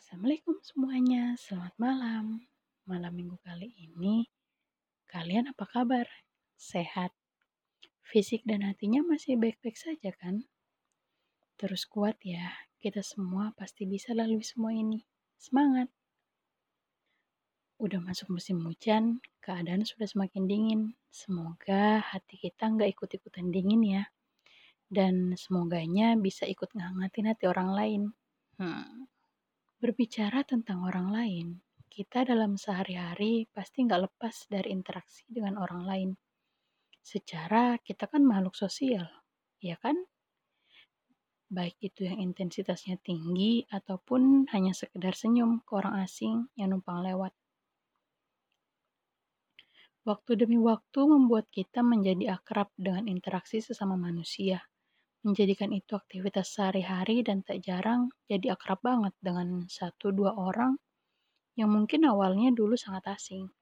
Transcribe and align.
Assalamualaikum 0.00 0.56
semuanya, 0.64 1.36
selamat 1.36 1.76
malam. 1.76 2.40
Malam 2.88 3.12
minggu 3.12 3.36
kali 3.44 3.68
ini, 3.76 4.32
kalian 5.04 5.52
apa 5.52 5.68
kabar? 5.68 6.08
Sehat? 6.56 7.12
Fisik 8.00 8.40
dan 8.48 8.64
hatinya 8.64 9.04
masih 9.04 9.36
baik-baik 9.36 9.76
saja 9.76 10.08
kan? 10.16 10.48
Terus 11.60 11.84
kuat 11.84 12.16
ya, 12.24 12.48
kita 12.80 13.04
semua 13.04 13.52
pasti 13.52 13.84
bisa 13.84 14.16
lalui 14.16 14.40
semua 14.40 14.72
ini. 14.72 15.04
Semangat! 15.36 15.92
Udah 17.76 18.00
masuk 18.00 18.32
musim 18.32 18.64
hujan, 18.64 19.20
keadaan 19.44 19.84
sudah 19.84 20.08
semakin 20.08 20.48
dingin. 20.48 20.82
Semoga 21.12 22.00
hati 22.00 22.40
kita 22.40 22.72
nggak 22.72 22.96
ikut-ikutan 22.96 23.52
dingin 23.52 23.84
ya. 23.84 24.08
Dan 24.88 25.36
semoganya 25.36 26.16
bisa 26.16 26.48
ikut 26.48 26.72
ngehangatin 26.72 27.36
hati 27.36 27.44
orang 27.44 27.76
lain. 27.76 28.02
Hmm. 28.56 29.04
Berbicara 29.80 30.44
tentang 30.44 30.84
orang 30.84 31.08
lain, 31.08 31.46
kita 31.88 32.28
dalam 32.28 32.60
sehari-hari 32.60 33.48
pasti 33.48 33.80
nggak 33.88 34.12
lepas 34.12 34.44
dari 34.52 34.76
interaksi 34.76 35.24
dengan 35.24 35.56
orang 35.56 35.88
lain. 35.88 36.10
Secara 37.00 37.80
kita 37.80 38.04
kan 38.04 38.20
makhluk 38.20 38.52
sosial, 38.52 39.08
ya 39.56 39.80
kan? 39.80 39.96
Baik 41.48 41.80
itu 41.80 42.04
yang 42.04 42.20
intensitasnya 42.20 43.00
tinggi 43.00 43.64
ataupun 43.72 44.52
hanya 44.52 44.76
sekedar 44.76 45.16
senyum 45.16 45.64
ke 45.64 45.72
orang 45.72 46.04
asing 46.04 46.52
yang 46.60 46.76
numpang 46.76 47.00
lewat. 47.00 47.32
Waktu 50.04 50.44
demi 50.44 50.60
waktu 50.60 51.08
membuat 51.08 51.48
kita 51.48 51.80
menjadi 51.80 52.36
akrab 52.36 52.68
dengan 52.76 53.08
interaksi 53.08 53.64
sesama 53.64 53.96
manusia 53.96 54.60
menjadikan 55.20 55.68
itu 55.76 55.92
aktivitas 55.96 56.56
sehari-hari 56.56 57.20
dan 57.20 57.44
tak 57.44 57.60
jarang 57.60 58.08
jadi 58.24 58.56
akrab 58.56 58.80
banget 58.80 59.12
dengan 59.20 59.68
satu 59.68 60.12
dua 60.14 60.32
orang 60.32 60.80
yang 61.60 61.68
mungkin 61.68 62.08
awalnya 62.08 62.48
dulu 62.56 62.72
sangat 62.72 63.04
asing. 63.12 63.52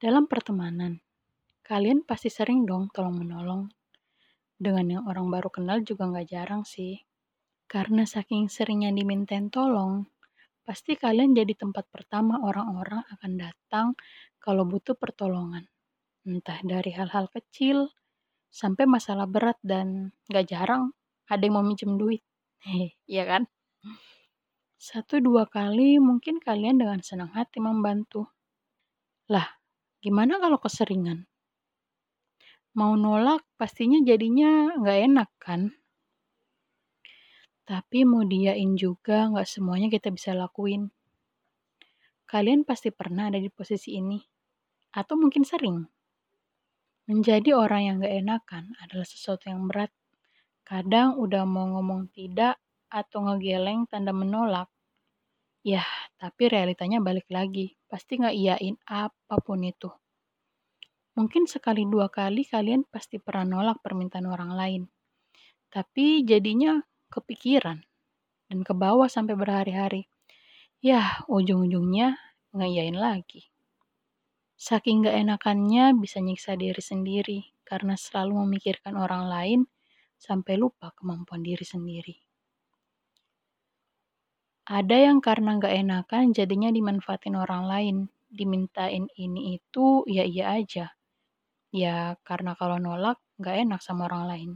Dalam 0.00 0.26
pertemanan, 0.26 0.98
kalian 1.62 2.02
pasti 2.02 2.32
sering 2.32 2.66
dong 2.66 2.90
tolong 2.90 3.20
menolong. 3.20 3.68
Dengan 4.56 4.98
yang 4.98 5.04
orang 5.06 5.28
baru 5.28 5.48
kenal 5.52 5.84
juga 5.84 6.08
nggak 6.08 6.26
jarang 6.26 6.64
sih. 6.66 7.04
Karena 7.70 8.02
saking 8.02 8.50
seringnya 8.50 8.90
dimintain 8.90 9.46
tolong, 9.46 10.08
pasti 10.66 10.98
kalian 10.98 11.36
jadi 11.36 11.54
tempat 11.54 11.86
pertama 11.92 12.42
orang-orang 12.42 13.06
akan 13.14 13.32
datang 13.38 13.86
kalau 14.42 14.66
butuh 14.66 14.98
pertolongan. 14.98 15.70
Entah 16.26 16.58
dari 16.66 16.90
hal-hal 16.90 17.30
kecil 17.30 17.92
sampai 18.50 18.84
masalah 18.84 19.30
berat 19.30 19.56
dan 19.62 20.10
gak 20.26 20.50
jarang 20.50 20.92
ada 21.30 21.46
yang 21.46 21.54
mau 21.56 21.64
minjem 21.64 21.94
duit. 21.94 22.22
Iya 23.10 23.24
kan? 23.24 23.42
Satu 24.80 25.22
dua 25.22 25.46
kali 25.46 26.00
mungkin 26.02 26.42
kalian 26.42 26.80
dengan 26.82 27.00
senang 27.00 27.30
hati 27.36 27.62
membantu. 27.62 28.26
Lah, 29.30 29.46
gimana 30.02 30.42
kalau 30.42 30.58
keseringan? 30.58 31.30
Mau 32.74 32.94
nolak 32.94 33.44
pastinya 33.58 34.00
jadinya 34.02 34.74
nggak 34.78 34.98
enak 35.10 35.30
kan? 35.42 35.74
Tapi 37.68 38.02
mau 38.02 38.26
diain 38.26 38.74
juga 38.74 39.30
nggak 39.30 39.46
semuanya 39.46 39.92
kita 39.92 40.10
bisa 40.10 40.34
lakuin. 40.34 40.90
Kalian 42.26 42.62
pasti 42.62 42.94
pernah 42.94 43.30
ada 43.30 43.38
di 43.42 43.50
posisi 43.50 43.98
ini. 43.98 44.18
Atau 44.94 45.18
mungkin 45.18 45.42
sering. 45.46 45.82
Menjadi 47.10 47.58
orang 47.58 47.82
yang 47.82 47.96
gak 47.98 48.14
enakan 48.22 48.64
adalah 48.78 49.02
sesuatu 49.02 49.50
yang 49.50 49.66
berat. 49.66 49.90
Kadang 50.62 51.18
udah 51.18 51.42
mau 51.42 51.66
ngomong 51.66 52.06
tidak 52.14 52.62
atau 52.86 53.26
ngegeleng 53.26 53.90
tanda 53.90 54.14
menolak. 54.14 54.70
Ya, 55.66 55.82
tapi 56.22 56.46
realitanya 56.46 57.02
balik 57.02 57.26
lagi. 57.26 57.74
Pasti 57.90 58.14
gak 58.14 58.30
iyain 58.30 58.78
apa 58.86 59.42
pun 59.42 59.58
itu. 59.66 59.90
Mungkin 61.18 61.50
sekali 61.50 61.82
dua 61.82 62.06
kali 62.06 62.46
kalian 62.46 62.86
pasti 62.86 63.18
pernah 63.18 63.58
nolak 63.58 63.82
permintaan 63.82 64.30
orang 64.30 64.54
lain. 64.54 64.82
Tapi 65.66 66.22
jadinya 66.22 66.78
kepikiran 67.10 67.82
dan 68.46 68.58
ke 68.62 68.70
bawah 68.70 69.10
sampai 69.10 69.34
berhari-hari. 69.34 70.06
Ya, 70.78 71.26
ujung-ujungnya 71.26 72.14
ngiyain 72.54 72.94
lagi. 72.94 73.50
Saking 74.60 75.08
gak 75.08 75.16
enakannya 75.16 75.96
bisa 75.96 76.20
nyiksa 76.20 76.52
diri 76.52 76.84
sendiri 76.84 77.48
karena 77.64 77.96
selalu 77.96 78.44
memikirkan 78.44 78.92
orang 78.92 79.24
lain 79.24 79.60
sampai 80.20 80.60
lupa 80.60 80.92
kemampuan 80.92 81.40
diri 81.40 81.64
sendiri. 81.64 82.12
Ada 84.68 85.08
yang 85.08 85.24
karena 85.24 85.56
gak 85.56 85.72
enakan 85.72 86.36
jadinya 86.36 86.68
dimanfaatin 86.68 87.40
orang 87.40 87.64
lain, 87.64 87.96
dimintain 88.28 89.08
ini 89.16 89.56
itu 89.56 90.04
ya 90.04 90.28
iya 90.28 90.52
aja. 90.60 90.92
Ya 91.72 92.20
karena 92.20 92.52
kalau 92.52 92.76
nolak 92.76 93.16
gak 93.40 93.64
enak 93.64 93.80
sama 93.80 94.12
orang 94.12 94.24
lain. 94.28 94.50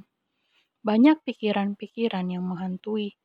Banyak 0.84 1.25
pikiran-pikiran 1.25 2.28
yang 2.28 2.44
menghantui. 2.44 3.16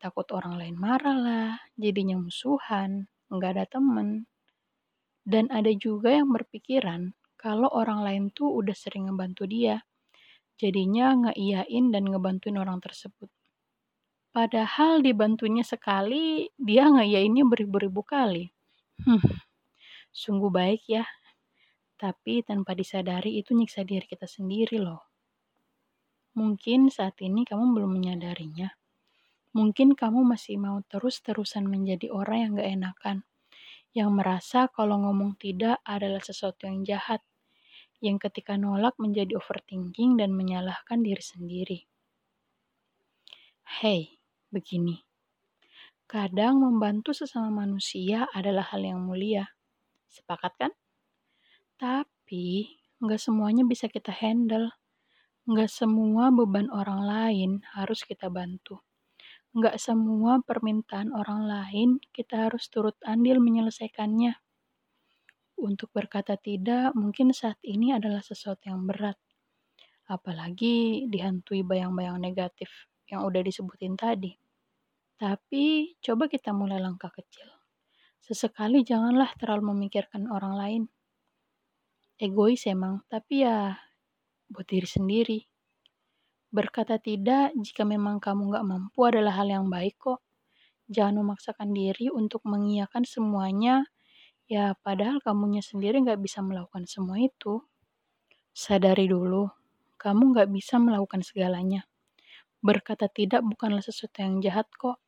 Takut 0.00 0.24
orang 0.32 0.56
lain 0.56 0.80
marah 0.80 1.18
lah, 1.20 1.50
jadinya 1.76 2.16
musuhan, 2.16 3.12
nggak 3.28 3.50
ada 3.54 3.64
temen, 3.68 4.31
dan 5.22 5.46
ada 5.54 5.70
juga 5.70 6.10
yang 6.10 6.34
berpikiran 6.34 7.14
kalau 7.38 7.70
orang 7.70 8.06
lain 8.06 8.24
tuh 8.30 8.50
udah 8.50 8.74
sering 8.74 9.10
ngebantu 9.10 9.46
dia. 9.50 9.82
Jadinya 10.58 11.26
ngeiyain 11.26 11.90
dan 11.90 12.06
ngebantuin 12.06 12.54
orang 12.54 12.78
tersebut. 12.78 13.26
Padahal 14.30 15.02
dibantunya 15.02 15.66
sekali, 15.66 16.46
dia 16.54 16.86
ngeiyainnya 16.86 17.42
beribu-ribu 17.42 18.06
kali. 18.06 18.54
Hmm, 19.02 19.18
sungguh 20.14 20.48
baik 20.54 20.86
ya. 20.86 21.04
Tapi 21.98 22.46
tanpa 22.46 22.78
disadari 22.78 23.42
itu 23.42 23.54
nyiksa 23.58 23.82
diri 23.82 24.06
kita 24.06 24.30
sendiri 24.30 24.78
loh. 24.78 25.10
Mungkin 26.38 26.88
saat 26.88 27.18
ini 27.20 27.44
kamu 27.44 27.74
belum 27.76 27.90
menyadarinya. 27.92 28.70
Mungkin 29.52 29.92
kamu 29.98 30.24
masih 30.24 30.56
mau 30.56 30.80
terus-terusan 30.88 31.68
menjadi 31.68 32.08
orang 32.08 32.38
yang 32.40 32.50
gak 32.56 32.70
enakan 32.72 33.16
yang 33.92 34.16
merasa 34.16 34.72
kalau 34.72 34.96
ngomong 35.04 35.36
tidak 35.36 35.80
adalah 35.84 36.20
sesuatu 36.24 36.64
yang 36.64 36.80
jahat, 36.80 37.20
yang 38.00 38.16
ketika 38.16 38.56
nolak 38.56 38.96
menjadi 38.96 39.36
overthinking 39.36 40.16
dan 40.16 40.32
menyalahkan 40.32 41.04
diri 41.04 41.20
sendiri. 41.20 41.78
Hei, 43.80 44.16
begini. 44.48 45.04
Kadang 46.08 46.60
membantu 46.60 47.16
sesama 47.16 47.64
manusia 47.64 48.28
adalah 48.32 48.68
hal 48.72 48.84
yang 48.84 49.00
mulia. 49.00 49.48
Sepakat 50.08 50.52
kan? 50.56 50.72
Tapi, 51.80 52.68
nggak 53.00 53.20
semuanya 53.20 53.64
bisa 53.64 53.88
kita 53.88 54.12
handle. 54.12 54.72
Nggak 55.48 55.72
semua 55.72 56.28
beban 56.32 56.68
orang 56.68 57.00
lain 57.04 57.50
harus 57.72 58.04
kita 58.04 58.28
bantu 58.28 58.80
nggak 59.52 59.76
semua 59.76 60.40
permintaan 60.40 61.12
orang 61.12 61.44
lain 61.44 62.00
kita 62.08 62.48
harus 62.48 62.72
turut 62.72 62.96
andil 63.04 63.36
menyelesaikannya. 63.36 64.40
Untuk 65.60 65.92
berkata 65.92 66.40
tidak, 66.40 66.96
mungkin 66.96 67.30
saat 67.36 67.60
ini 67.60 67.92
adalah 67.92 68.24
sesuatu 68.24 68.66
yang 68.66 68.88
berat. 68.88 69.20
Apalagi 70.08 71.06
dihantui 71.06 71.62
bayang-bayang 71.62 72.18
negatif 72.18 72.90
yang 73.06 73.22
udah 73.22 73.44
disebutin 73.44 73.94
tadi. 73.94 74.32
Tapi 75.20 75.94
coba 76.02 76.26
kita 76.26 76.50
mulai 76.50 76.80
langkah 76.82 77.12
kecil. 77.12 77.46
Sesekali 78.18 78.82
janganlah 78.82 79.30
terlalu 79.38 79.76
memikirkan 79.76 80.26
orang 80.32 80.54
lain. 80.56 80.82
Egois 82.18 82.64
emang, 82.66 83.04
tapi 83.06 83.44
ya 83.44 83.76
buat 84.50 84.66
diri 84.66 84.88
sendiri. 84.88 85.51
Berkata 86.52 87.00
tidak 87.00 87.56
jika 87.56 87.80
memang 87.88 88.20
kamu 88.20 88.52
gak 88.52 88.66
mampu 88.68 89.08
adalah 89.08 89.40
hal 89.40 89.48
yang 89.48 89.72
baik 89.72 89.96
kok. 89.96 90.20
Jangan 90.84 91.24
memaksakan 91.24 91.72
diri 91.72 92.12
untuk 92.12 92.44
mengiyakan 92.44 93.08
semuanya, 93.08 93.88
ya 94.44 94.76
padahal 94.84 95.24
kamunya 95.24 95.64
sendiri 95.64 96.04
gak 96.04 96.20
bisa 96.20 96.44
melakukan 96.44 96.84
semua 96.84 97.16
itu. 97.16 97.64
Sadari 98.52 99.08
dulu, 99.08 99.48
kamu 99.96 100.36
gak 100.36 100.52
bisa 100.52 100.76
melakukan 100.76 101.24
segalanya. 101.24 101.88
Berkata 102.60 103.08
tidak 103.08 103.40
bukanlah 103.48 103.80
sesuatu 103.80 104.20
yang 104.20 104.44
jahat 104.44 104.68
kok. 104.76 105.00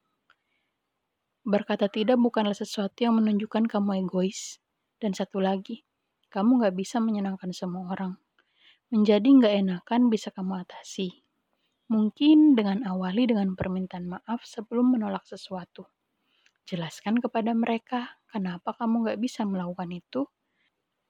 Berkata 1.44 1.92
tidak 1.92 2.16
bukanlah 2.24 2.56
sesuatu 2.56 3.04
yang 3.04 3.20
menunjukkan 3.20 3.68
kamu 3.68 4.08
egois. 4.08 4.64
Dan 4.96 5.12
satu 5.12 5.44
lagi, 5.44 5.84
kamu 6.32 6.64
gak 6.64 6.72
bisa 6.72 7.04
menyenangkan 7.04 7.52
semua 7.52 7.92
orang. 7.92 8.16
Menjadi 8.88 9.28
gak 9.44 9.54
enakan 9.60 10.08
bisa 10.08 10.32
kamu 10.32 10.64
atasi 10.64 11.23
Mungkin 11.92 12.56
dengan 12.56 12.80
awali 12.88 13.28
dengan 13.28 13.52
permintaan 13.52 14.08
maaf 14.08 14.40
sebelum 14.48 14.96
menolak 14.96 15.28
sesuatu. 15.28 15.84
Jelaskan 16.64 17.20
kepada 17.20 17.52
mereka 17.52 18.16
kenapa 18.24 18.72
kamu 18.72 19.12
gak 19.12 19.20
bisa 19.20 19.44
melakukan 19.44 19.92
itu, 19.92 20.24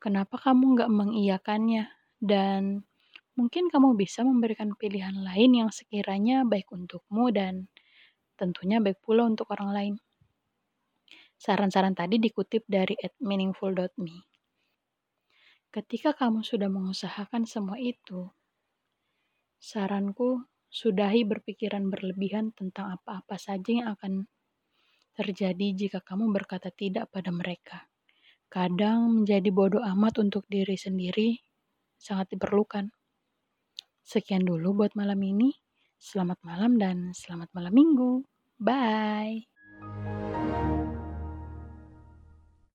kenapa 0.02 0.34
kamu 0.34 0.74
gak 0.82 0.90
mengiyakannya, 0.90 1.94
dan 2.18 2.82
mungkin 3.38 3.70
kamu 3.70 3.94
bisa 3.94 4.26
memberikan 4.26 4.74
pilihan 4.74 5.14
lain 5.14 5.50
yang 5.54 5.70
sekiranya 5.70 6.42
baik 6.42 6.66
untukmu 6.74 7.30
dan 7.30 7.70
tentunya 8.34 8.82
baik 8.82 8.98
pula 8.98 9.30
untuk 9.30 9.46
orang 9.54 9.70
lain. 9.70 9.94
Saran-saran 11.38 11.94
tadi 11.94 12.18
dikutip 12.18 12.66
dari 12.66 12.98
@meaningful.me. 13.22 14.16
Ketika 15.70 16.14
kamu 16.14 16.42
sudah 16.46 16.70
mengusahakan 16.70 17.46
semua 17.46 17.78
itu, 17.78 18.30
saranku 19.58 20.46
sudahi 20.74 21.22
berpikiran 21.22 21.86
berlebihan 21.86 22.50
tentang 22.50 22.98
apa-apa 22.98 23.38
saja 23.38 23.70
yang 23.70 23.88
akan 23.94 24.26
terjadi 25.14 25.86
jika 25.86 26.02
kamu 26.02 26.34
berkata 26.34 26.74
tidak 26.74 27.14
pada 27.14 27.30
mereka. 27.30 27.86
Kadang 28.50 29.22
menjadi 29.22 29.54
bodoh 29.54 29.82
amat 29.94 30.18
untuk 30.18 30.42
diri 30.50 30.74
sendiri 30.74 31.38
sangat 31.94 32.34
diperlukan. 32.34 32.90
Sekian 34.02 34.42
dulu 34.42 34.84
buat 34.84 34.98
malam 34.98 35.22
ini. 35.22 35.54
Selamat 35.94 36.42
malam 36.42 36.76
dan 36.76 37.14
selamat 37.14 37.54
malam 37.54 37.72
minggu. 37.72 38.26
Bye. 38.58 39.53